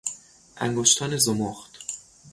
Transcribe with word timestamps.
انگشتان 0.57 1.17
زمخت 1.17 1.79